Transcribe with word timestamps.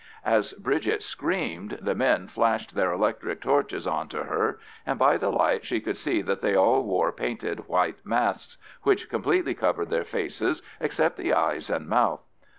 As 0.25 0.53
Bridget 0.53 1.03
screamed, 1.03 1.77
the 1.79 1.93
men 1.93 2.27
flashed 2.27 2.73
their 2.73 2.91
electric 2.91 3.39
torches 3.41 3.85
on 3.85 4.07
to 4.07 4.23
her, 4.23 4.59
and 4.83 4.97
by 4.97 5.15
the 5.15 5.29
light 5.29 5.63
she 5.63 5.79
could 5.79 5.95
see 5.95 6.23
that 6.23 6.41
they 6.41 6.55
all 6.55 6.81
wore 6.81 7.11
painted 7.11 7.67
white 7.67 8.03
masks, 8.03 8.57
which 8.81 9.09
completely 9.11 9.53
covered 9.53 9.91
their 9.91 10.03
faces 10.03 10.63
except 10.79 11.17
the 11.17 11.33
eyes 11.35 11.69
and 11.69 11.87
mouth. 11.87 12.23